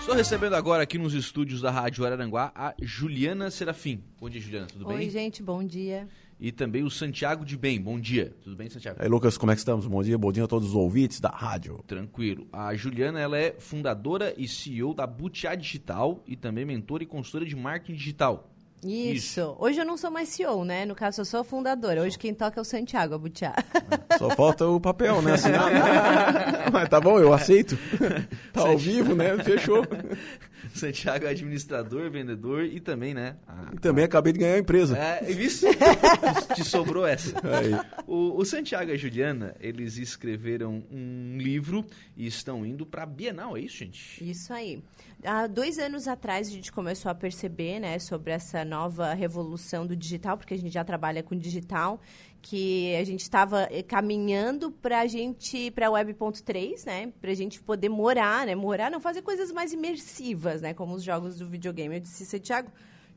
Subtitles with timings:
[0.00, 4.02] Estou recebendo agora aqui nos estúdios da Rádio Araranguá a Juliana Serafim.
[4.18, 5.04] Bom dia, Juliana, tudo Oi, bem?
[5.04, 6.08] Oi, gente, bom dia.
[6.40, 7.78] E também o Santiago de Bem.
[7.78, 8.34] Bom dia.
[8.42, 8.98] Tudo bem, Santiago?
[9.00, 9.86] Aí, Lucas, como é que estamos?
[9.86, 11.84] Bom dia, bom dia a todos os ouvintes da rádio.
[11.86, 12.48] Tranquilo.
[12.50, 17.44] A Juliana, ela é fundadora e CEO da Butiá Digital e também mentora e consultora
[17.44, 18.49] de marketing digital.
[18.84, 19.40] Isso.
[19.40, 19.56] Isso.
[19.58, 20.86] Hoje eu não sou mais CEO, né?
[20.86, 22.02] No caso, eu sou fundadora.
[22.02, 23.54] Hoje quem toca é o Santiago, a Butiá.
[24.18, 25.34] Só falta o papel, né?
[25.34, 25.70] Assinar.
[26.72, 27.78] Mas tá bom, eu aceito.
[28.52, 29.38] Tá ao vivo, né?
[29.44, 29.86] Fechou.
[30.74, 33.36] Santiago é administrador, vendedor e também, né?
[33.46, 34.06] A, e também a...
[34.06, 34.96] acabei de ganhar a empresa.
[34.98, 35.66] É, isso.
[36.54, 37.34] Te sobrou essa.
[38.06, 41.84] O, o, Santiago e a Juliana, eles escreveram um livro
[42.16, 44.30] e estão indo para a Bienal, é isso, gente?
[44.30, 44.82] Isso aí.
[45.24, 49.94] Há dois anos atrás a gente começou a perceber, né, sobre essa nova revolução do
[49.94, 52.00] digital, porque a gente já trabalha com digital,
[52.42, 57.60] que a gente estava caminhando para a gente para a Web.3, né, para a gente
[57.60, 61.96] poder morar, né, morar, não fazer coisas mais imersivas, né, como os jogos do videogame.
[61.96, 62.70] Eu disse, Santiago,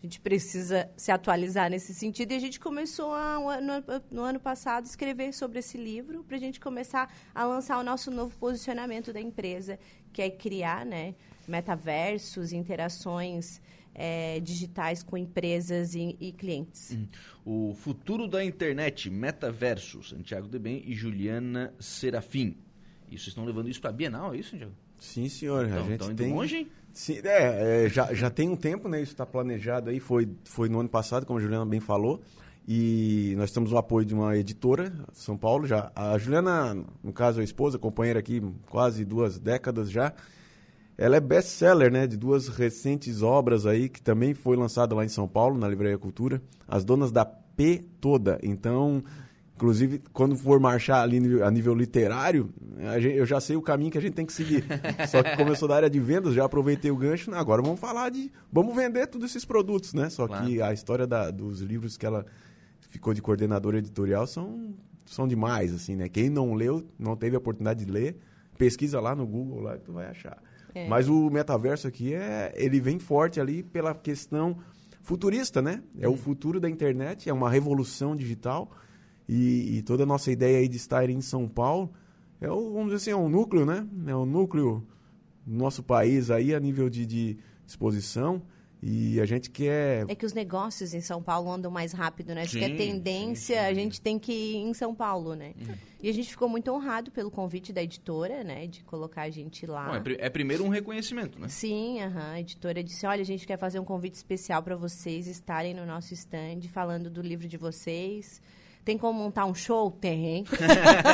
[0.04, 2.34] a gente precisa se atualizar nesse sentido.
[2.34, 3.74] E a gente começou a, no,
[4.12, 7.84] no ano passado a escrever sobre esse livro para a gente começar a lançar o
[7.84, 9.80] nosso novo posicionamento da empresa,
[10.12, 11.16] que é criar, né,
[11.48, 13.62] metaversos, interações
[13.94, 16.92] é, digitais com empresas e, e clientes.
[16.92, 17.08] Hum.
[17.46, 22.58] O futuro da internet, metaverso, Santiago Debem e Juliana Serafim.
[23.12, 24.74] Isso estão levando isso para a Bienal, é isso, Santiago?
[25.00, 25.66] Sim, senhor.
[25.66, 26.34] Então, a gente então indo tem...
[26.34, 26.68] longe, hein?
[26.94, 29.02] Sim, é, é, já, já tem um tempo, né?
[29.02, 32.22] Isso está planejado aí, foi, foi no ano passado, como a Juliana bem falou.
[32.66, 35.92] E nós temos o apoio de uma editora, São Paulo, já.
[35.94, 40.14] A Juliana, no caso, a esposa, companheira aqui, quase duas décadas já.
[40.98, 45.10] Ela é best-seller, né, de duas recentes obras aí, que também foi lançada lá em
[45.10, 46.42] São Paulo, na Livraria Cultura.
[46.68, 48.40] As Donas da P Toda.
[48.44, 49.04] Então,
[49.56, 52.50] inclusive, quando for marchar ali a nível literário,
[53.00, 54.66] gente, eu já sei o caminho que a gente tem que seguir.
[55.10, 57.80] Só que como eu sou da área de vendas, já aproveitei o gancho, agora vamos
[57.80, 58.32] falar de...
[58.52, 60.10] Vamos vender todos esses produtos, né?
[60.10, 60.46] Só claro.
[60.46, 62.26] que a história da, dos livros que ela
[62.82, 66.08] ficou de coordenadora editorial são, são demais, assim, né?
[66.08, 68.18] Quem não leu, não teve a oportunidade de ler,
[68.58, 70.38] pesquisa lá no Google, lá que tu vai achar.
[70.74, 70.88] É.
[70.88, 74.58] Mas o metaverso aqui é, ele vem forte ali pela questão
[75.02, 75.84] futurista, né?
[76.00, 78.72] É o futuro da internet, é uma revolução digital
[79.28, 81.92] e, e, toda a nossa ideia aí de estar em São Paulo
[82.42, 83.88] é o, vamos dizer assim, é um núcleo, né?
[84.08, 84.86] É um núcleo
[85.46, 88.42] do nosso país aí a nível de, de exposição
[88.86, 90.06] e a gente quer.
[90.10, 92.46] É que os negócios em São Paulo andam mais rápido, né?
[92.46, 93.68] Se quer tendência, sim, sim.
[93.68, 95.54] a gente tem que ir em São Paulo, né?
[95.58, 95.74] Uhum.
[96.02, 98.68] E a gente ficou muito honrado pelo convite da editora, né?
[98.68, 99.88] De colocar a gente lá.
[99.88, 101.48] Bom, é, é, primeiro um reconhecimento, né?
[101.48, 102.32] Sim, uh -huh.
[102.34, 105.86] a editora disse: olha, a gente quer fazer um convite especial para vocês estarem no
[105.86, 108.42] nosso stand falando do livro de vocês.
[108.84, 109.90] Tem como montar um show?
[109.92, 110.44] Tem.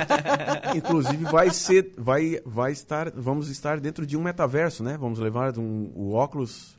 [0.76, 4.98] Inclusive vai ser, vai, vai estar, vamos estar dentro de um metaverso, né?
[4.98, 6.79] Vamos levar um, o óculos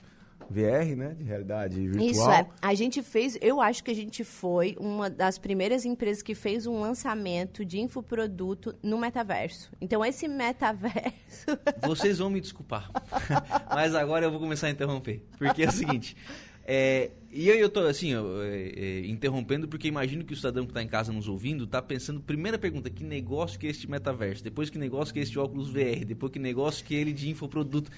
[0.51, 1.15] VR, né?
[1.17, 2.11] De realidade virtual.
[2.11, 2.47] Isso é.
[2.61, 6.67] A gente fez, eu acho que a gente foi uma das primeiras empresas que fez
[6.67, 9.71] um lançamento de infoproduto no metaverso.
[9.81, 11.47] Então, esse metaverso.
[11.87, 12.91] Vocês vão me desculpar.
[13.73, 15.25] Mas agora eu vou começar a interromper.
[15.39, 16.17] Porque é o seguinte.
[16.65, 20.65] É, e aí eu tô assim, ó, é, é, interrompendo, porque imagino que o cidadão
[20.65, 23.91] que está em casa nos ouvindo está pensando, primeira pergunta, que negócio que é este
[23.91, 24.43] metaverso?
[24.45, 26.05] Depois que negócio que é este óculos VR?
[26.05, 27.91] Depois que negócio que é ele de infoproduto?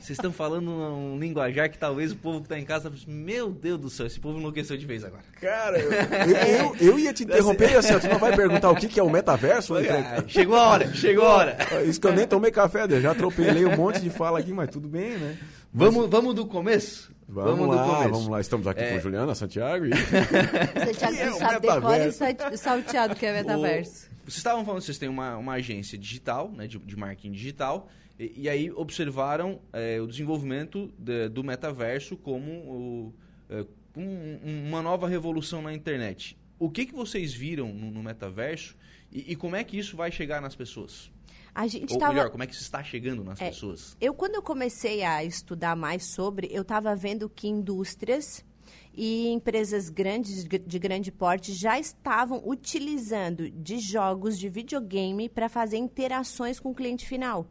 [0.00, 3.50] Vocês estão falando um linguajar que talvez o povo que está em casa tá meu
[3.50, 5.22] Deus do céu, esse povo enlouqueceu de vez agora.
[5.40, 5.90] Cara, eu,
[6.74, 9.02] eu, eu ia te interromper e assim, tu não vai perguntar o que, que é
[9.02, 9.74] o metaverso?
[9.76, 11.58] Ah, chegou a hora, chegou a hora.
[11.86, 14.68] Isso que eu nem tomei café, eu já atropelei um monte de fala aqui, mas
[14.68, 15.38] tudo bem, né?
[15.72, 17.12] Vamos, vamos do começo?
[17.28, 18.40] Vamos, vamos lá, vamos lá.
[18.40, 18.94] Estamos aqui é...
[18.94, 19.90] com Juliana, Santiago e...
[20.86, 24.06] Santiago é sabe decora e salteado que é metaverso.
[24.06, 24.14] O...
[24.24, 27.88] Vocês estavam falando que vocês têm uma, uma agência digital, né, de, de marketing digital,
[28.18, 33.14] e, e aí observaram é, o desenvolvimento de, do metaverso como o,
[33.48, 33.64] é,
[33.96, 36.36] um, uma nova revolução na internet.
[36.58, 38.76] O que, que vocês viram no, no metaverso
[39.10, 41.10] e, e como é que isso vai chegar nas pessoas?
[41.54, 42.12] A gente Ou tava...
[42.12, 43.96] melhor, como é que isso está chegando nas é, pessoas?
[44.00, 48.44] Eu, quando eu comecei a estudar mais sobre, eu estava vendo que indústrias
[48.92, 55.76] e empresas grandes, de grande porte, já estavam utilizando de jogos de videogame para fazer
[55.76, 57.48] interações com o cliente final.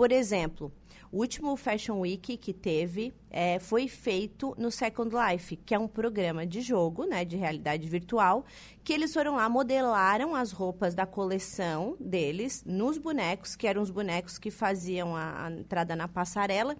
[0.00, 0.72] Por exemplo,
[1.12, 5.88] o último Fashion Week que teve é, foi feito no Second Life, que é um
[5.88, 8.44] programa de jogo, né, de realidade virtual,
[8.84, 13.90] que eles foram lá, modelaram as roupas da coleção deles nos bonecos, que eram os
[13.90, 16.76] bonecos que faziam a, a entrada na passarela,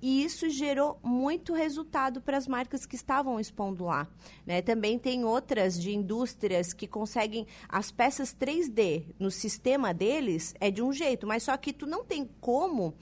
[0.00, 4.08] e isso gerou muito resultado para as marcas que estavam expondo lá.
[4.46, 4.62] Né?
[4.62, 10.82] Também tem outras de indústrias que conseguem as peças 3D no sistema deles é de
[10.82, 12.94] um jeito, mas só que tu não tem como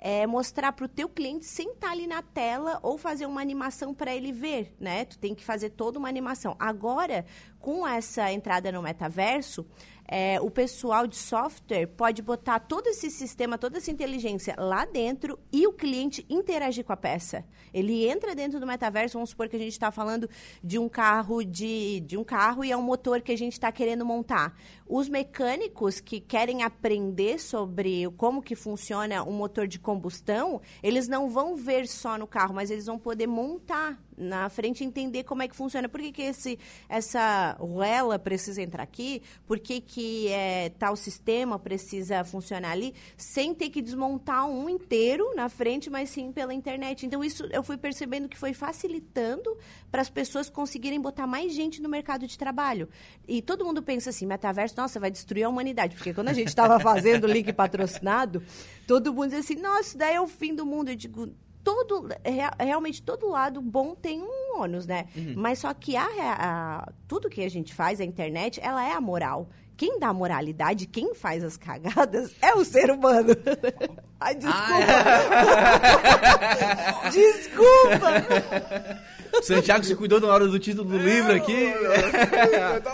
[0.00, 4.16] é mostrar para o teu cliente sentar ali na tela ou fazer uma animação para
[4.16, 5.04] ele ver, né?
[5.04, 6.56] Tu tem que fazer toda uma animação.
[6.58, 7.26] Agora,
[7.58, 9.66] com essa entrada no metaverso,
[10.12, 15.38] é, o pessoal de software pode botar todo esse sistema, toda essa inteligência lá dentro
[15.52, 17.44] e o cliente interagir com a peça.
[17.72, 20.28] Ele entra dentro do metaverso, vamos supor que a gente está falando
[20.64, 23.70] de um carro de, de um carro e é um motor que a gente está
[23.70, 24.58] querendo montar.
[24.84, 31.30] Os mecânicos que querem aprender sobre como que funciona um motor de combustão, eles não
[31.30, 35.48] vão ver só no carro, mas eles vão poder montar na frente entender como é
[35.48, 35.88] que funciona.
[35.88, 36.58] Por que, que esse,
[36.88, 39.22] essa ruela precisa entrar aqui?
[39.46, 42.94] Por que, que é, tal sistema precisa funcionar ali?
[43.16, 47.06] Sem ter que desmontar um inteiro na frente, mas sim pela internet.
[47.06, 49.56] Então, isso eu fui percebendo que foi facilitando
[49.90, 52.88] para as pessoas conseguirem botar mais gente no mercado de trabalho.
[53.26, 55.96] E todo mundo pensa assim, metaverso, nossa, vai destruir a humanidade.
[55.96, 58.42] Porque quando a gente estava fazendo o link patrocinado,
[58.86, 60.90] todo mundo dizia assim, nossa, daí é o fim do mundo.
[60.90, 61.32] Eu digo,
[61.64, 62.08] todo
[62.58, 65.06] realmente todo lado bom tem um ônus, né?
[65.16, 65.34] Uhum.
[65.36, 69.00] Mas só que a, a, tudo que a gente faz, a internet, ela é a
[69.00, 69.48] moral.
[69.76, 73.30] Quem dá moralidade, quem faz as cagadas é o ser humano.
[74.20, 74.84] Ai, desculpa.
[75.30, 77.10] Ah, é.
[77.10, 78.10] desculpa.
[79.42, 81.72] Santiago se cuidou na hora do título do livro aqui.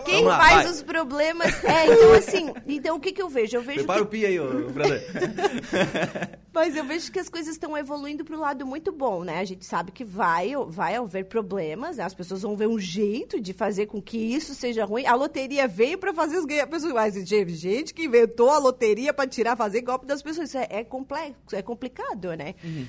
[0.04, 0.72] Quem lá, faz vai.
[0.72, 1.64] os problemas.
[1.64, 3.56] É, então assim, então o que, que eu vejo?
[3.56, 3.78] Eu vejo.
[3.78, 4.06] Prepara que...
[4.06, 5.02] o pi aí, ô, brother.
[6.56, 9.40] Mas eu vejo que as coisas estão evoluindo para o lado muito bom, né?
[9.40, 12.04] A gente sabe que vai, vai haver problemas, né?
[12.04, 15.04] as pessoas vão ver um jeito de fazer com que isso seja ruim.
[15.04, 16.66] A loteria veio para fazer os ganhos.
[16.94, 20.48] Mas gente que inventou a loteria para tirar, fazer golpe das pessoas.
[20.48, 20.84] Isso é, é
[21.24, 22.54] complexo, é complicado, né?
[22.62, 22.86] Uhum.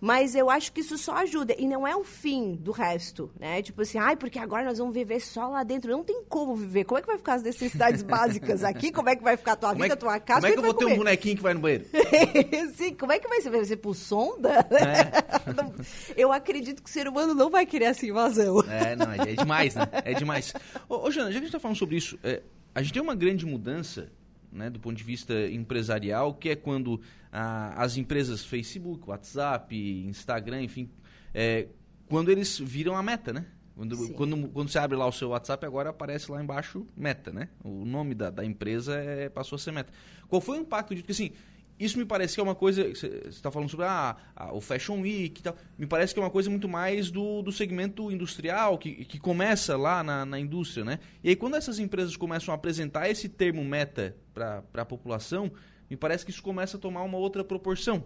[0.00, 1.54] Mas eu acho que isso só ajuda.
[1.58, 3.62] E não é o fim do resto, né?
[3.62, 5.90] Tipo assim, ai, porque agora nós vamos viver só lá dentro.
[5.90, 6.84] Não tem como viver.
[6.84, 8.92] Como é que vai ficar as necessidades básicas aqui?
[8.92, 10.42] Como é que vai ficar a tua como vida, é a tua casa?
[10.42, 11.86] Como é que, eu vou ter um bonequinho que vai no banheiro?
[12.76, 13.48] Sim, como é que vai ser?
[13.48, 14.66] Vai ser por sonda?
[14.72, 16.12] É.
[16.20, 18.60] eu acredito que o ser humano não vai querer essa invasão.
[18.68, 19.88] É, não, é demais, né?
[20.04, 20.52] É demais.
[20.86, 22.42] Ô, ô Jana, já que a gente tá falando sobre isso, é,
[22.74, 24.10] a gente tem uma grande mudança
[24.54, 27.00] né, do ponto de vista empresarial, que é quando
[27.32, 30.88] ah, as empresas Facebook, WhatsApp, Instagram, enfim,
[31.34, 31.68] é,
[32.08, 33.46] quando eles viram a meta, né?
[33.74, 37.48] Quando, quando, quando, você abre lá o seu WhatsApp, agora aparece lá embaixo meta, né?
[37.64, 39.92] O nome da, da empresa é, passou a ser meta.
[40.28, 41.02] Qual foi o impacto disso?
[41.02, 41.32] Porque assim,
[41.78, 42.88] isso me parece que é uma coisa.
[42.88, 44.16] Você está falando sobre ah,
[44.52, 45.56] o Fashion Week e tal.
[45.76, 49.76] Me parece que é uma coisa muito mais do, do segmento industrial, que, que começa
[49.76, 51.00] lá na, na indústria, né?
[51.22, 55.50] E aí, quando essas empresas começam a apresentar esse termo meta para a população,
[55.90, 58.04] me parece que isso começa a tomar uma outra proporção.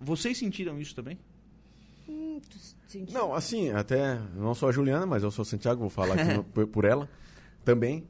[0.00, 1.18] Vocês sentiram isso também?
[2.08, 2.40] Hum,
[3.12, 6.42] não, assim, até não sou a Juliana, mas eu sou o Santiago, vou falar aqui
[6.52, 7.08] por, por ela
[7.64, 8.06] também.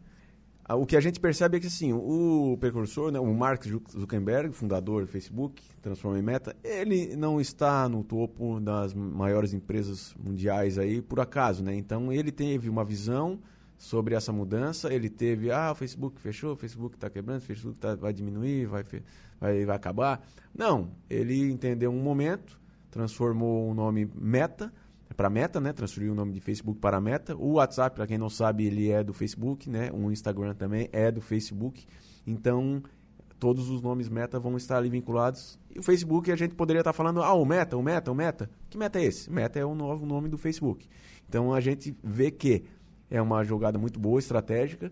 [0.66, 4.54] Ah, o que a gente percebe é que assim, o precursor, né, o Mark Zuckerberg,
[4.54, 10.78] fundador do Facebook, transformou em Meta, ele não está no topo das maiores empresas mundiais
[10.78, 11.74] aí por acaso, né?
[11.74, 13.38] Então ele teve uma visão
[13.76, 17.78] sobre essa mudança, ele teve, ah, o Facebook fechou, o Facebook está quebrando, o Facebook
[17.78, 18.84] tá, vai diminuir, vai,
[19.38, 20.26] vai, vai acabar.
[20.54, 22.58] Não, ele entendeu um momento,
[22.90, 24.72] transformou o nome Meta,
[25.16, 25.72] para Meta, né?
[25.72, 27.36] Transferiu o nome de Facebook para Meta.
[27.36, 29.90] O WhatsApp, para quem não sabe, ele é do Facebook, né?
[29.92, 31.86] O Instagram também é do Facebook.
[32.26, 32.82] Então,
[33.38, 35.58] todos os nomes Meta vão estar ali vinculados.
[35.74, 38.50] E o Facebook, a gente poderia estar falando, ah, o Meta, o Meta, o Meta.
[38.70, 39.30] Que Meta é esse?
[39.30, 40.88] Meta é o novo nome do Facebook.
[41.28, 42.64] Então, a gente vê que
[43.10, 44.90] é uma jogada muito boa, estratégica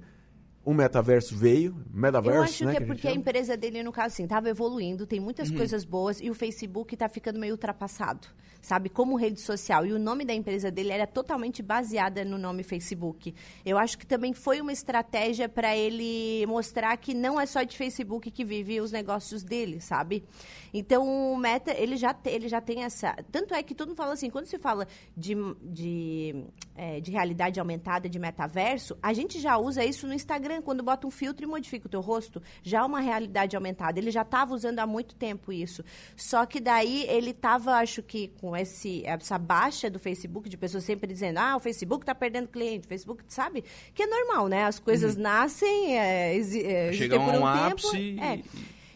[0.65, 3.91] o metaverso veio, metaverso, Eu acho né, que é porque a, a, empresa dele, no
[3.91, 5.57] caso, assim, estava evoluindo, tem muitas uhum.
[5.57, 8.29] coisas boas e o Facebook está ficando meio ultrapassado,
[8.61, 8.89] sabe?
[8.89, 9.85] Como rede social.
[9.85, 13.35] E o nome da empresa dele era totalmente baseada no nome Facebook.
[13.67, 17.77] Eu acho que também foi uma estratégia para ele mostrar que não é só de
[17.77, 20.23] Facebook que vive os negócios dele, sabe?
[20.73, 23.17] Então, o Meta, ele já, te, ele já tem essa...
[23.33, 26.45] Tanto é que todo mundo fala assim, quando se fala de, de,
[26.77, 30.83] é, de realidade aumentada, de metaverso, a gente já usa isso no Instagram Instagram, quando
[30.83, 33.99] bota um filtro e modifica o teu rosto, já é uma realidade aumentada.
[33.99, 35.83] Ele já estava usando há muito tempo isso.
[36.17, 40.85] Só que daí ele estava, acho que, com esse, essa baixa do Facebook, de pessoas
[40.85, 43.65] sempre dizendo, ah, o Facebook está perdendo cliente, o Facebook, sabe?
[43.95, 44.65] Que é normal, né?
[44.65, 45.23] As coisas uhum.
[45.23, 47.89] nascem, é, é, um, um tempo.
[47.89, 48.41] Ápice é.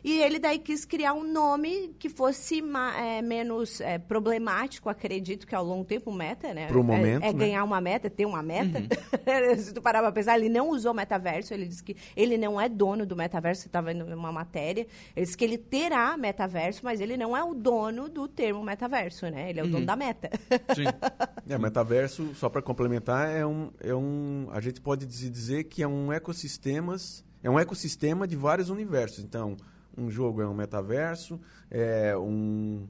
[0.04, 2.62] E ele daí quis criar um nome que fosse
[2.98, 6.66] é, menos é, problemático, acredito que ao longo tempo, meta, né?
[6.66, 7.38] Pro momento, é, é né?
[7.38, 8.78] ganhar uma meta, ter uma meta.
[8.78, 9.56] Uhum.
[9.58, 12.68] Se tu parar pra pensar, ele não usou metaverso, ele disse que ele não é
[12.68, 14.86] dono do metaverso, você estava vendo uma matéria.
[15.14, 19.26] Ele disse que ele terá metaverso, mas ele não é o dono do termo metaverso,
[19.26, 19.50] né?
[19.50, 19.72] Ele é o uhum.
[19.72, 20.30] dono da meta.
[20.74, 20.84] Sim.
[21.48, 24.48] é, metaverso, só para complementar, é um, é um.
[24.52, 27.24] A gente pode dizer que é um ecossistemas.
[27.42, 29.22] É um ecossistema de vários universos.
[29.22, 29.56] Então,
[29.96, 32.86] um jogo é um metaverso, é um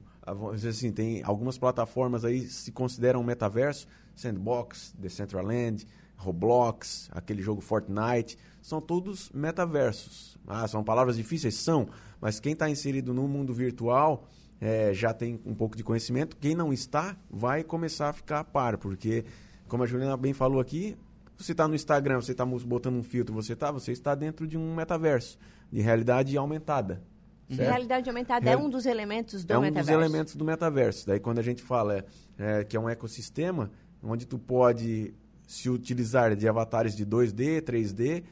[0.67, 5.85] assim, tem algumas plataformas aí se consideram metaverso, Sandbox, Decentraland,
[6.17, 10.37] Roblox, aquele jogo Fortnite, são todos metaversos.
[10.45, 11.55] Ah, são palavras difíceis?
[11.55, 11.87] São,
[12.19, 14.27] mas quem está inserido no mundo virtual
[14.59, 16.35] é, já tem um pouco de conhecimento.
[16.35, 19.23] Quem não está, vai começar a ficar a par, porque,
[19.67, 20.97] como a Juliana bem falou aqui,
[21.37, 24.57] você está no Instagram, você está botando um filtro, você está, você está dentro de
[24.57, 25.37] um metaverso
[25.71, 27.01] de realidade aumentada.
[27.47, 27.69] Certo?
[27.69, 28.59] Realidade aumentada Real...
[28.59, 29.89] é um dos elementos do é metaverso.
[29.89, 31.07] É um dos elementos do metaverso.
[31.07, 32.03] Daí quando a gente fala
[32.37, 33.71] é, que é um ecossistema
[34.03, 35.13] onde tu pode
[35.47, 38.23] se utilizar de avatares de 2D, 3D,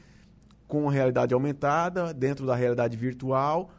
[0.68, 3.70] com realidade aumentada, dentro da realidade virtual,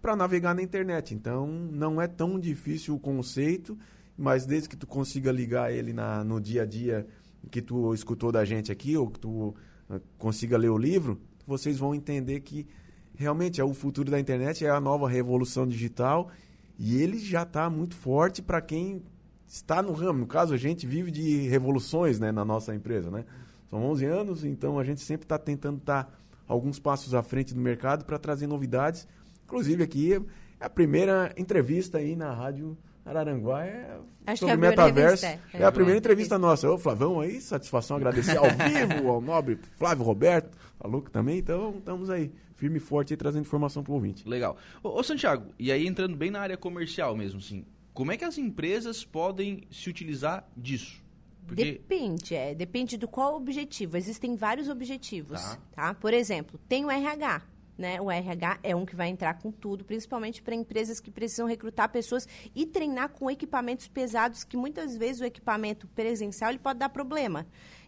[0.00, 1.14] para navegar na internet.
[1.14, 3.78] Então, não é tão difícil o conceito,
[4.16, 7.06] mas desde que tu consiga ligar ele na, no dia a dia
[7.50, 9.54] que tu escutou da gente aqui, ou que tu
[9.88, 12.66] uh, consiga ler o livro, vocês vão entender que
[13.14, 16.30] realmente é o futuro da internet, é a nova revolução digital
[16.78, 19.02] e ele já está muito forte para quem
[19.46, 20.20] está no ramo.
[20.20, 23.10] No caso, a gente vive de revoluções né, na nossa empresa.
[23.10, 23.24] Né?
[23.68, 26.12] São 11 anos, então a gente sempre está tentando estar tá
[26.48, 29.06] alguns passos à frente do mercado para trazer novidades.
[29.44, 30.20] Inclusive aqui é
[30.60, 35.26] a primeira entrevista aí na rádio Araranguá é Acho sobre que é metaverso.
[35.26, 36.70] É, é, a primeira entrevista nossa.
[36.70, 41.74] Ô, Flavão aí, satisfação agradecer ao vivo ao nobre Flávio Roberto, falou que também, então
[41.78, 44.28] estamos aí, firme e forte aí, trazendo informação para o ouvinte.
[44.28, 44.56] Legal.
[44.82, 48.24] Ô, ô, Santiago, e aí entrando bem na área comercial mesmo, assim, como é que
[48.24, 51.02] as empresas podem se utilizar disso?
[51.46, 51.64] Porque...
[51.64, 53.96] Depende, é, depende do qual objetivo.
[53.96, 55.58] Existem vários objetivos, tá?
[55.72, 55.94] tá?
[55.94, 57.42] Por exemplo, tem o RH,
[57.82, 58.00] né?
[58.00, 61.88] O RH é um que vai entrar com tudo, principalmente para empresas que precisam recrutar
[61.88, 66.88] pessoas e treinar com equipamentos pesados, que muitas vezes o equipamento presencial ele pode dar
[66.90, 67.44] problema.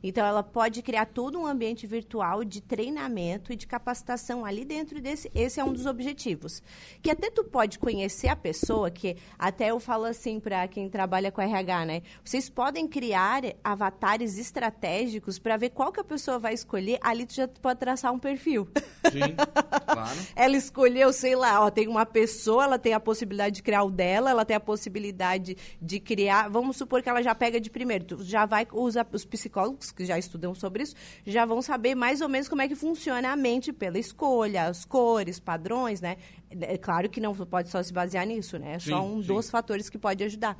[0.06, 5.00] Então, ela pode criar todo um ambiente virtual de treinamento e de capacitação ali dentro
[5.00, 5.30] desse.
[5.34, 6.62] Esse é um dos objetivos.
[7.00, 11.32] Que até tu pode conhecer a pessoa, que até eu falo assim para quem trabalha
[11.32, 12.02] com RH, né?
[12.23, 16.99] Vocês podem criar avatares estratégicos para ver qual que a pessoa vai escolher.
[17.00, 18.68] Ali tu já pode traçar um perfil.
[19.11, 19.34] Sim,
[19.90, 20.20] claro.
[20.37, 23.90] ela escolheu, sei lá, ó, tem uma pessoa, ela tem a possibilidade de criar o
[23.90, 26.50] dela, ela tem a possibilidade de criar.
[26.50, 28.04] Vamos supor que ela já pega de primeiro.
[28.04, 30.94] Tu já vai usar os psicólogos que já estudam sobre isso,
[31.26, 34.84] já vão saber mais ou menos como é que funciona a mente pela escolha, as
[34.84, 36.16] cores, padrões, né?
[36.50, 38.74] É claro que não pode só se basear nisso, né?
[38.74, 39.28] É sim, só um sim.
[39.28, 40.56] dos fatores que pode ajudar.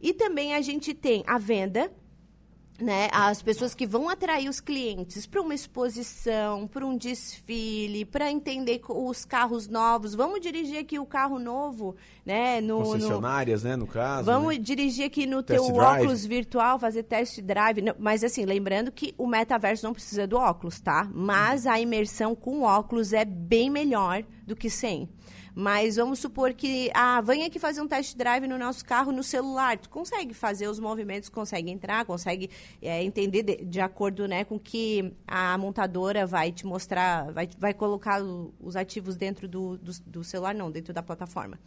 [0.00, 1.90] E também a gente tem a venda,
[2.80, 8.30] né, as pessoas que vão atrair os clientes para uma exposição, para um desfile, para
[8.30, 10.14] entender os carros novos.
[10.14, 12.60] Vamos dirigir aqui o carro novo, né?
[12.60, 13.70] No, Concessionárias, no...
[13.70, 14.24] né, no caso.
[14.24, 14.58] Vamos né?
[14.58, 16.02] dirigir aqui no test teu drive.
[16.02, 17.82] óculos virtual, fazer test drive.
[17.98, 21.08] Mas assim, lembrando que o metaverso não precisa do óculos, tá?
[21.12, 25.08] Mas a imersão com óculos é bem melhor do que sem.
[25.60, 29.24] Mas vamos supor que, ah, vem aqui fazer um test drive no nosso carro no
[29.24, 29.76] celular.
[29.76, 32.48] Tu consegue fazer os movimentos, consegue entrar, consegue
[32.80, 37.74] é, entender de, de, acordo né, com que a montadora vai te mostrar, vai, vai
[37.74, 41.58] colocar o, os ativos dentro do, do, do celular, não, dentro da plataforma.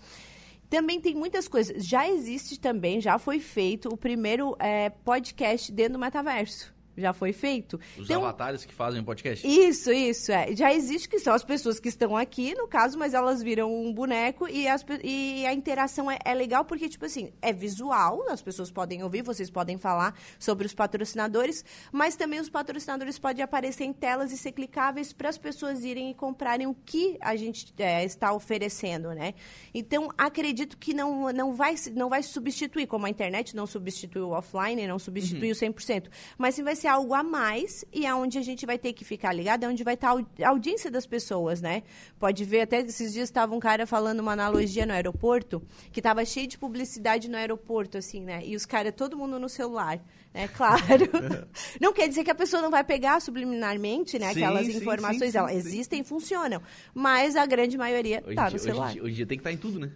[0.69, 1.85] Também tem muitas coisas.
[1.85, 7.33] Já existe também, já foi feito o primeiro é, podcast dentro do metaverso já foi
[7.33, 7.79] feito.
[7.97, 9.47] Os então, avatares que fazem o podcast?
[9.47, 10.31] Isso, isso.
[10.31, 10.55] É.
[10.55, 13.93] Já existe que são as pessoas que estão aqui, no caso, mas elas viram um
[13.93, 18.41] boneco e, as, e a interação é, é, legal porque, tipo assim, é visual, as
[18.41, 23.83] pessoas podem ouvir, vocês podem falar sobre os patrocinadores, mas também os patrocinadores podem aparecer
[23.83, 27.73] em telas e ser clicáveis para as pessoas irem e comprarem o que a gente
[27.77, 29.33] é, está oferecendo, né?
[29.73, 34.31] Então, acredito que não, não, vai, não vai substituir, como a internet não substituiu o
[34.31, 35.73] offline, não substituiu uhum.
[35.73, 36.07] 100%,
[36.37, 39.05] mas sim vai ser algo a mais e aonde é a gente vai ter que
[39.05, 41.83] ficar ligado, é onde vai estar a audiência das pessoas, né?
[42.19, 45.61] Pode ver, até esses dias estava um cara falando uma analogia no aeroporto,
[45.91, 48.41] que estava cheio de publicidade no aeroporto, assim, né?
[48.45, 49.99] E os caras, todo mundo no celular,
[50.33, 50.49] né?
[50.61, 51.09] Claro.
[51.81, 54.33] não quer dizer que a pessoa não vai pegar subliminarmente, né?
[54.33, 56.61] Sim, Aquelas sim, informações, sim, elas existem e funcionam.
[56.93, 58.89] Mas a grande maioria está no celular.
[58.89, 59.91] Hoje, hoje dia tem que estar tá em tudo, né?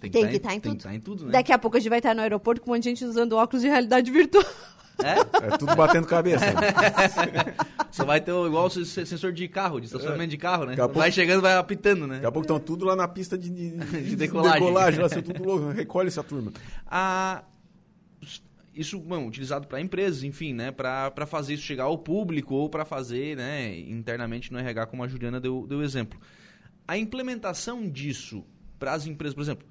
[0.00, 1.26] Tem que estar tá em, tá tá em tudo.
[1.26, 1.32] né?
[1.32, 3.34] Daqui a pouco a gente vai estar no aeroporto com um monte de gente usando
[3.34, 4.44] óculos de realidade virtual.
[5.04, 5.46] É?
[5.54, 6.44] é tudo batendo cabeça.
[7.90, 10.76] Só vai ter igual o sensor de carro, de estacionamento de carro, né?
[10.76, 12.14] Pouco, vai chegando, vai apitando, né?
[12.14, 13.70] Daqui a pouco estão tudo lá na pista de, de,
[14.10, 14.60] de decolagem.
[14.60, 15.68] decolagem lá, tudo louco.
[15.70, 16.52] Recolhe essa turma.
[16.86, 17.44] Ah,
[18.74, 20.70] isso, bom, utilizado para empresas, enfim, né?
[20.70, 25.08] Para fazer isso chegar ao público ou para fazer né, internamente no RH, como a
[25.08, 26.18] Juliana deu, deu exemplo.
[26.88, 28.44] A implementação disso
[28.78, 29.66] para as empresas, por exemplo,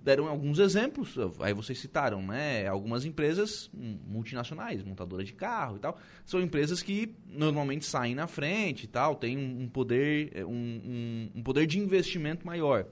[0.00, 2.66] deram alguns exemplos, aí vocês citaram, né?
[2.66, 8.84] Algumas empresas multinacionais, montadoras de carro e tal, são empresas que normalmente saem na frente
[8.84, 12.86] e tal, têm um poder, um, um, um poder de investimento maior.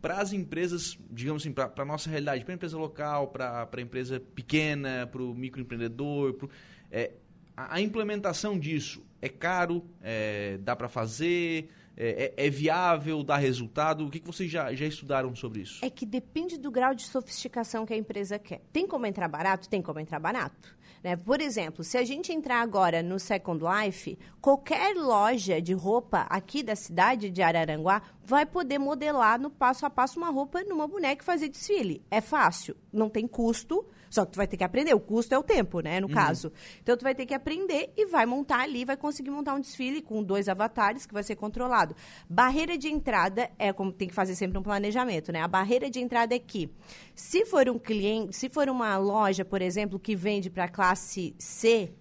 [0.00, 3.80] Para as empresas, digamos assim, para a nossa realidade, para a empresa local, para a
[3.80, 6.50] empresa pequena, para o microempreendedor, pro,
[6.90, 7.12] é,
[7.56, 11.68] a, a, implementação disso é caro, é, dá para fazer,
[12.00, 14.06] é, é, é, viável, dá resultado?
[14.06, 15.84] O que, que vocês já, já estudaram sobre isso?
[15.84, 18.60] É que depende do grau de sofisticação que a empresa quer.
[18.72, 19.68] Tem como entrar barato?
[19.68, 20.78] Tem como entrar barato.
[21.02, 21.16] Né?
[21.16, 26.62] Por exemplo, se a gente entrar agora no Second Life, qualquer loja de roupa aqui
[26.62, 31.22] da cidade de Araranguá vai poder modelar no passo a passo uma roupa numa boneca
[31.22, 32.04] e fazer desfile.
[32.10, 34.94] É fácil, não tem custo, só que tu vai ter que aprender.
[34.94, 36.00] O custo é o tempo, né?
[36.00, 36.14] No uhum.
[36.14, 36.52] caso.
[36.82, 40.02] Então tu vai ter que aprender e vai montar ali, vai conseguir montar um desfile
[40.02, 41.94] com dois avatares que vai ser controlado.
[42.28, 45.40] Barreira de entrada é como tem que fazer sempre um planejamento, né?
[45.40, 46.70] A barreira de entrada é que
[47.14, 51.92] se for um cliente, se for uma loja, por exemplo, que vende para classe C,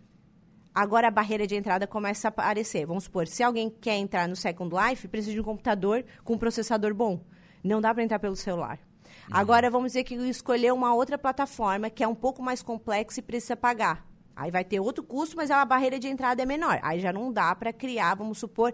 [0.74, 2.86] agora a barreira de entrada começa a aparecer.
[2.86, 6.38] Vamos supor, se alguém quer entrar no Second Life, precisa de um computador com um
[6.38, 7.24] processador bom.
[7.64, 8.80] Não dá para entrar pelo celular.
[9.30, 9.38] Uhum.
[9.38, 13.24] Agora, vamos dizer que escolher uma outra plataforma que é um pouco mais complexa e
[13.24, 14.06] precisa pagar.
[14.38, 16.80] Aí vai ter outro custo, mas a barreira de entrada é menor.
[16.84, 18.72] Aí já não dá para criar, vamos supor.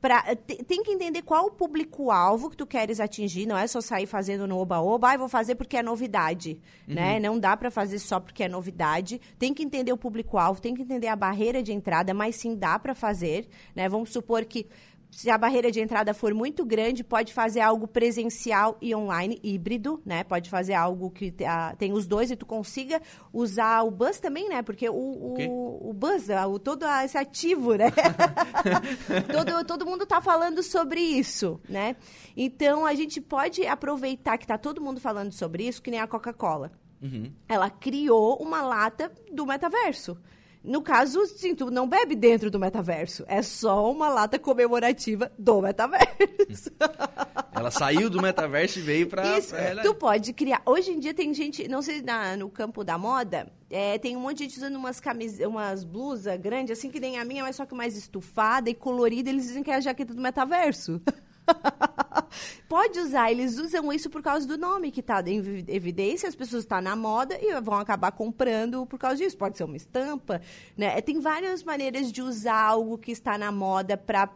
[0.00, 0.22] Pra,
[0.66, 3.44] tem que entender qual o público-alvo que tu queres atingir.
[3.44, 6.60] Não é só sair fazendo no oba-oba, ah, vou fazer porque é novidade.
[6.86, 6.94] Uhum.
[6.94, 7.18] Né?
[7.18, 9.20] Não dá para fazer só porque é novidade.
[9.36, 12.78] Tem que entender o público-alvo, tem que entender a barreira de entrada, mas sim dá
[12.78, 13.48] para fazer.
[13.74, 13.88] Né?
[13.88, 14.68] Vamos supor que
[15.10, 20.00] se a barreira de entrada for muito grande, pode fazer algo presencial e online, híbrido,
[20.04, 20.22] né?
[20.22, 23.02] Pode fazer algo que uh, tem os dois e tu consiga
[23.32, 24.62] usar o bus também, né?
[24.62, 27.90] Porque o, o, o bus, o, todo esse ativo, né?
[29.32, 31.96] todo, todo mundo está falando sobre isso, né?
[32.36, 36.06] Então, a gente pode aproveitar que está todo mundo falando sobre isso, que nem a
[36.06, 36.70] Coca-Cola.
[37.02, 37.32] Uhum.
[37.48, 40.16] Ela criou uma lata do metaverso.
[40.62, 43.24] No caso, sim, tu não bebe dentro do metaverso.
[43.26, 46.70] É só uma lata comemorativa do metaverso.
[47.52, 49.38] Ela saiu do metaverso e veio pra.
[49.38, 50.60] Isso, pra tu pode criar.
[50.66, 54.20] Hoje em dia tem gente, não sei, na, no campo da moda, é, tem um
[54.20, 57.56] monte de gente usando umas camisas, umas blusas grandes, assim que nem a minha, mas
[57.56, 59.30] só que mais estufada e colorida.
[59.30, 61.00] Eles dizem que é a jaqueta do metaverso.
[62.68, 66.62] Pode usar, eles usam isso por causa do nome que está em evidência, as pessoas
[66.62, 69.36] estão tá na moda e vão acabar comprando por causa disso.
[69.36, 70.40] Pode ser uma estampa,
[70.76, 71.00] né?
[71.00, 74.30] Tem várias maneiras de usar algo que está na moda para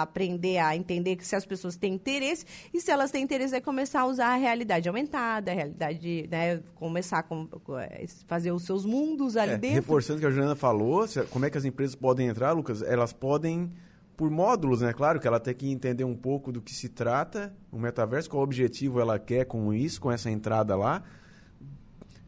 [0.00, 3.60] aprender a entender que se as pessoas têm interesse e se elas têm interesse é
[3.60, 6.62] começar a usar a realidade aumentada, a realidade, né?
[6.76, 9.76] Começar a é, fazer os seus mundos ali é, dentro.
[9.76, 12.80] Reforçando o que a Juliana falou, como é que as empresas podem entrar, Lucas?
[12.82, 13.72] Elas podem
[14.16, 14.92] por módulos, né?
[14.92, 18.42] Claro que ela tem que entender um pouco do que se trata o metaverso, qual
[18.42, 21.02] objetivo ela quer com isso, com essa entrada lá.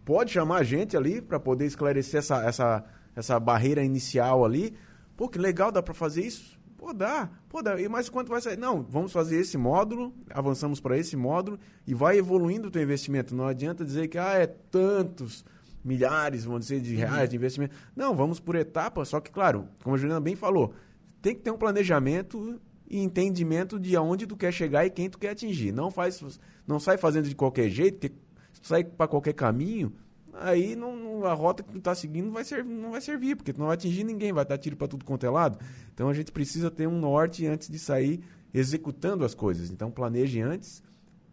[0.04, 4.74] Pode chamar a gente ali para poder esclarecer essa, essa, essa barreira inicial ali.
[5.16, 6.58] Pô, que legal, dá para fazer isso?
[6.76, 7.30] Pô, dá.
[7.48, 7.80] Pô, dá.
[7.80, 8.58] E mais quanto vai sair?
[8.58, 13.34] Não, vamos fazer esse módulo, avançamos para esse módulo e vai evoluindo o teu investimento.
[13.34, 15.44] Não adianta dizer que ah, é tantos
[15.84, 17.28] milhares, vamos dizer, de reais uhum.
[17.28, 17.76] de investimento.
[17.94, 20.74] Não, vamos por etapas, só que, claro, como a Juliana bem falou,
[21.24, 25.18] tem que ter um planejamento e entendimento de aonde tu quer chegar e quem tu
[25.18, 25.72] quer atingir.
[25.72, 28.14] Não faz, não sai fazendo de qualquer jeito, porque
[28.52, 29.90] se tu sai para qualquer caminho,
[30.34, 33.54] aí não, a rota que tu está seguindo não vai, ser, não vai servir, porque
[33.54, 35.58] tu não vai atingir ninguém, vai dar tiro para tudo quanto é lado.
[35.94, 38.20] Então a gente precisa ter um norte antes de sair
[38.52, 39.70] executando as coisas.
[39.70, 40.82] Então planeje antes,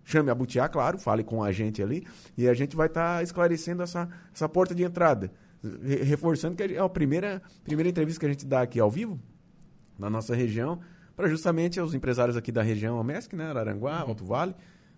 [0.05, 3.23] chame a Butiá, claro, fale com a gente ali, e a gente vai estar tá
[3.23, 5.33] esclarecendo essa, essa porta de entrada.
[6.05, 9.19] Reforçando que é a primeira, primeira entrevista que a gente dá aqui ao vivo,
[10.01, 10.79] na nossa região,
[11.15, 14.09] para justamente os empresários aqui da região Amesc, né, Araranguá, uhum.
[14.09, 14.55] Alto Vale,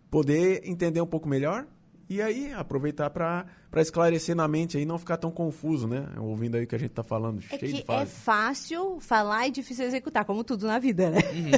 [0.10, 1.68] poder entender um pouco melhor
[2.10, 6.08] e aí aproveitar para esclarecer na mente aí não ficar tão confuso, né?
[6.18, 8.04] Ouvindo aí o que a gente está falando, é cheio que de fase.
[8.04, 11.20] É fácil falar e difícil executar, como tudo na vida, né?
[11.34, 11.52] Uhum.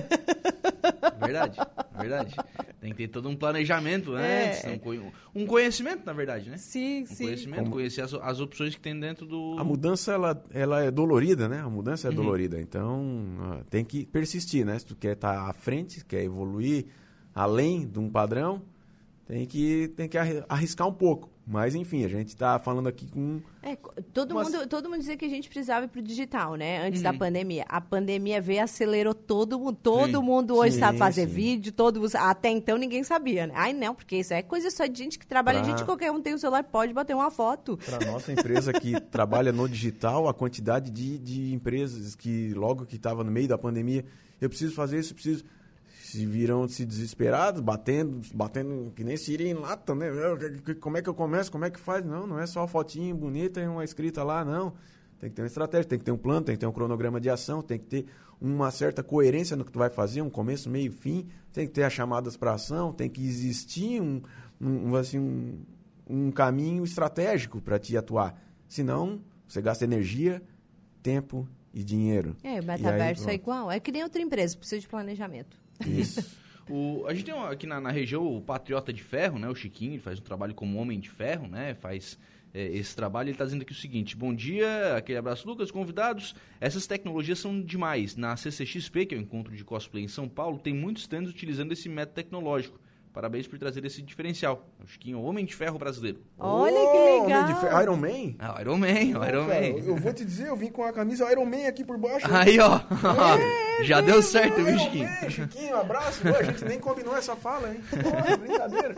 [1.26, 1.58] Verdade,
[1.98, 2.36] verdade.
[2.86, 4.52] Tem que ter todo um planejamento né?
[4.52, 4.80] É.
[5.34, 6.58] Um conhecimento, na verdade, né?
[6.58, 7.24] Sim, um sim.
[7.24, 7.72] conhecimento, Como...
[7.72, 9.56] conhecer as, as, opções que tem dentro do...
[9.58, 11.62] A mudança, ela, ela é dolorida, né?
[11.62, 12.16] A mudança é uhum.
[12.16, 12.62] dolorida.
[12.62, 14.78] Então, tem que persistir, né?
[14.78, 16.86] Se tu quer estar tá à frente, quer evoluir
[17.34, 18.62] além de um padrão,
[19.26, 20.18] tem que, tem que
[20.48, 21.35] arriscar um pouco.
[21.48, 23.40] Mas, enfim, a gente está falando aqui com.
[23.62, 23.78] É,
[24.12, 24.52] todo, umas...
[24.52, 26.88] mundo, todo mundo dizia que a gente precisava ir para o digital, né?
[26.88, 27.04] Antes uhum.
[27.04, 27.66] da pandemia.
[27.70, 29.78] A pandemia veio acelerou todo mundo.
[29.82, 30.26] Todo sim.
[30.26, 31.34] mundo hoje sim, sabe fazer sim.
[31.34, 33.54] vídeo, todo Até então ninguém sabia, né?
[33.56, 35.60] Ai, não, porque isso é coisa só de gente que trabalha.
[35.60, 35.70] Pra...
[35.70, 37.78] Gente, qualquer um tem o um celular, pode bater uma foto.
[37.78, 42.96] Para nossa empresa que trabalha no digital, a quantidade de, de empresas que logo que
[42.96, 44.04] estava no meio da pandemia,
[44.42, 45.46] eu preciso fazer isso, eu preciso
[46.16, 50.08] se viram se desesperados, batendo, batendo que nem siri em lata, né?
[50.80, 51.52] Como é que eu começo?
[51.52, 52.06] Como é que faz?
[52.06, 54.74] Não, não é só fotinho bonita e uma escrita lá, não.
[55.20, 57.20] Tem que ter uma estratégia, tem que ter um plano, tem que ter um cronograma
[57.20, 58.06] de ação, tem que ter
[58.40, 61.84] uma certa coerência no que tu vai fazer, um começo, meio, fim, tem que ter
[61.84, 64.22] as chamadas para ação, tem que existir um,
[64.60, 65.66] um assim, um,
[66.08, 68.42] um caminho estratégico para te atuar.
[68.68, 70.42] Senão, você gasta energia,
[71.02, 72.36] tempo e dinheiro.
[72.44, 73.72] É, o metaverso aí, é igual.
[73.72, 75.65] É que nem outra empresa, precisa de planejamento.
[75.86, 76.38] Isso.
[76.70, 79.50] o, a gente tem aqui na, na, região o Patriota de Ferro, né?
[79.50, 81.74] O Chiquinho, ele faz um trabalho como Homem de Ferro, né?
[81.76, 82.18] Faz
[82.54, 83.28] é, esse trabalho.
[83.28, 86.36] Ele está dizendo aqui o seguinte: Bom dia, aquele abraço, Lucas, convidados.
[86.60, 88.16] Essas tecnologias são demais.
[88.16, 91.72] Na CCXP, que é o encontro de cosplay em São Paulo, tem muitos stands utilizando
[91.72, 92.80] esse método tecnológico.
[93.16, 94.68] Parabéns por trazer esse diferencial.
[94.84, 96.20] O Chiquinho, Homem de Ferro brasileiro.
[96.38, 97.44] Olha que legal.
[97.44, 98.36] Homem de Ferro, Iron Man?
[98.38, 99.80] Ah, Iron Man, Não, Iron cara, Man.
[99.86, 102.28] Eu vou te dizer, eu vim com a camisa Iron Man aqui por baixo.
[102.30, 102.76] Aí, ó.
[102.76, 105.08] É, Já deu certo, viu, Chiquinho?
[105.08, 106.24] Man, Chiquinho, abraço.
[106.24, 107.80] Pô, a gente nem combinou essa fala, hein?
[107.90, 108.96] Pô, brincadeira.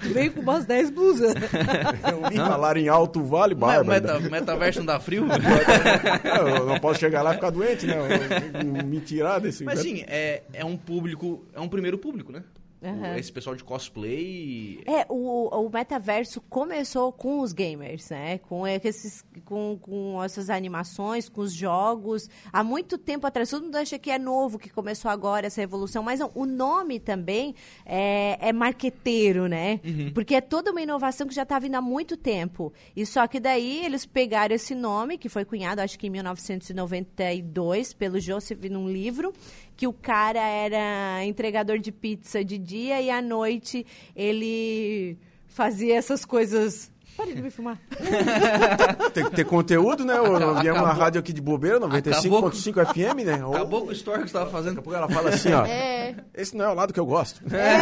[0.00, 1.34] Veio com umas 10 blusas.
[2.10, 3.84] Eu vim falar em alto vale, barba.
[3.84, 5.26] Meta, metaverso não dá frio?
[6.24, 7.96] eu não posso chegar lá e ficar doente, né?
[8.82, 9.62] Me tirar desse...
[9.62, 11.44] Mas, sim, é, é um público...
[11.52, 12.42] É um primeiro público, né?
[12.82, 13.16] Uhum.
[13.16, 14.82] Esse pessoal de cosplay.
[14.86, 18.38] É, o, o metaverso começou com os gamers, né?
[18.38, 22.28] Com, esses, com, com essas animações, com os jogos.
[22.52, 26.02] Há muito tempo atrás, todo mundo acha que é novo, que começou agora essa revolução,
[26.02, 29.80] mas não, o nome também é, é marqueteiro, né?
[29.84, 30.12] Uhum.
[30.12, 32.72] Porque é toda uma inovação que já está vindo há muito tempo.
[32.94, 37.94] E só que daí eles pegaram esse nome, que foi cunhado, acho que em 1992,
[37.94, 39.32] pelo Joseph num livro,
[39.76, 43.84] que o cara era entregador de pizza de dia e à noite
[44.14, 47.80] ele fazia essas coisas Pare de me fumar.
[49.14, 50.14] Tem que ter conteúdo, né?
[50.18, 53.34] Eu vi uma rádio aqui de bobeira, 95.5 FM, né?
[53.34, 54.74] Acabou com o story que você estava fazendo.
[54.74, 55.64] Daqui a pouco ela fala assim, ó.
[55.64, 56.14] É.
[56.34, 57.40] Esse não é o lado que eu gosto.
[57.54, 57.74] É.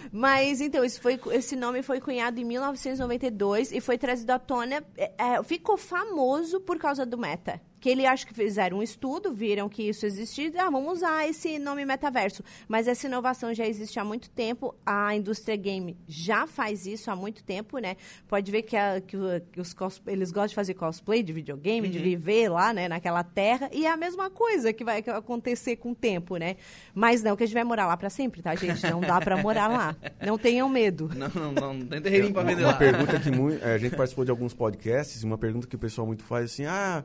[0.10, 4.82] Mas, então, isso foi, esse nome foi cunhado em 1992 e foi trazido à tona.
[4.96, 9.32] É, é, ficou famoso por causa do Meta que ele acho que fizeram um estudo,
[9.32, 12.44] viram que isso existia, ah, vamos usar esse nome metaverso.
[12.68, 17.16] Mas essa inovação já existe há muito tempo, a indústria game já faz isso há
[17.16, 17.96] muito tempo, né?
[18.28, 19.16] Pode ver que, a, que,
[19.52, 19.74] que os
[20.06, 21.92] eles gostam de fazer cosplay de videogame, uhum.
[21.92, 25.92] de viver lá, né, naquela terra, e é a mesma coisa que vai acontecer com
[25.92, 26.56] o tempo, né?
[26.94, 28.88] Mas não que a gente vai morar lá para sempre, tá, gente?
[28.90, 29.96] Não dá para morar lá.
[30.20, 31.10] Não tenham medo.
[31.14, 32.78] Não, não, não, não tem terreno para vender uma lá.
[32.78, 36.06] pergunta que muito, é, a gente participou de alguns podcasts, uma pergunta que o pessoal
[36.06, 37.04] muito faz assim, ah,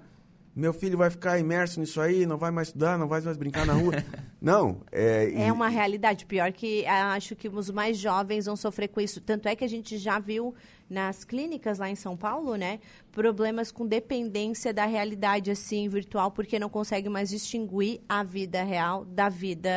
[0.56, 3.66] meu filho vai ficar imerso nisso aí, não vai mais estudar, não vai mais brincar
[3.66, 3.92] na rua.
[4.42, 4.82] não.
[4.90, 6.26] É, é uma realidade.
[6.26, 9.20] Pior que acho que os mais jovens vão sofrer com isso.
[9.20, 10.56] Tanto é que a gente já viu
[10.90, 12.80] nas clínicas lá em São Paulo, né?
[13.12, 19.06] Problemas com dependência da realidade assim virtual, porque não consegue mais distinguir a vida real
[19.06, 19.72] da vida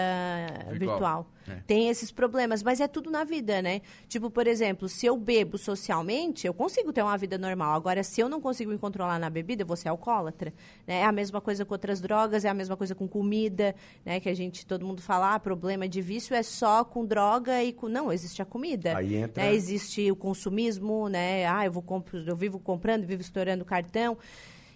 [0.71, 0.79] virtual.
[0.79, 1.27] virtual.
[1.49, 1.63] É.
[1.67, 3.81] Tem esses problemas, mas é tudo na vida, né?
[4.07, 7.75] Tipo, por exemplo, se eu bebo socialmente, eu consigo ter uma vida normal.
[7.75, 10.53] Agora, se eu não consigo me controlar na bebida, eu vou ser alcoólatra.
[10.87, 11.01] Né?
[11.01, 14.21] É a mesma coisa com outras drogas, é a mesma coisa com comida, né?
[14.21, 17.73] Que a gente, todo mundo fala, ah, problema de vício é só com droga e
[17.73, 17.89] com...
[17.89, 18.97] Não, existe a comida.
[18.97, 19.45] Aí entra...
[19.45, 19.55] Né?
[19.55, 21.47] Existe o consumismo, né?
[21.47, 22.09] Ah, eu, vou comp...
[22.15, 24.17] eu vivo comprando, vivo estourando cartão.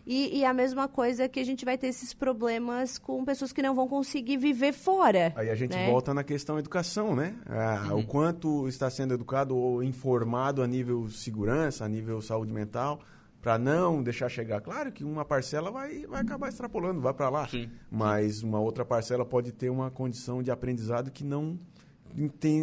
[0.07, 3.63] E, e, a mesma coisa que a gente vai ter esses problemas com pessoas que
[3.63, 5.33] não vão conseguir viver fora.
[5.37, 5.89] Aí a gente né?
[5.89, 7.37] volta na questão educação, né?
[7.47, 8.01] Ah, uhum.
[8.01, 13.01] O quanto está sendo educado ou informado a nível segurança, a nível saúde mental,
[13.41, 14.61] para não deixar chegar.
[14.61, 17.47] Claro que uma parcela vai, vai acabar extrapolando, vai para lá.
[17.47, 17.71] Sim.
[17.89, 21.59] Mas uma outra parcela pode ter uma condição de aprendizado que não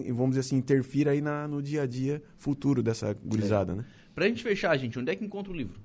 [0.08, 3.76] vamos dizer assim, interfira aí na, no dia a dia futuro dessa gurizada, é.
[3.78, 3.86] né?
[4.14, 5.80] Pra gente fechar, gente, onde é que encontra o livro?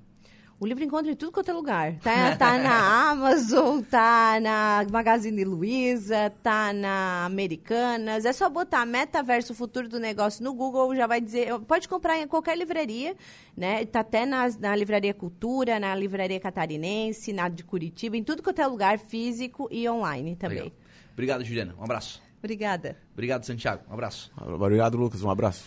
[0.57, 1.95] O livro encontra em tudo quanto é lugar.
[1.99, 8.23] Tá, tá na Amazon, tá na Magazine Luiza, tá na Americanas.
[8.23, 11.59] É só botar Metaverso Futuro do Negócio no Google, já vai dizer.
[11.67, 13.17] Pode comprar em qualquer livraria,
[13.55, 13.85] né?
[13.85, 18.61] Tá até na, na Livraria Cultura, na Livraria Catarinense, na de Curitiba, em tudo quanto
[18.61, 20.59] é lugar, físico e online também.
[20.59, 20.77] Legal.
[21.11, 21.75] Obrigado, Juliana.
[21.77, 22.24] Um abraço.
[22.45, 22.95] Obrigada.
[23.13, 23.83] Obrigado, Santiago.
[23.89, 24.31] Um abraço.
[24.39, 25.23] Obrigado, Lucas.
[25.23, 25.65] Um abraço.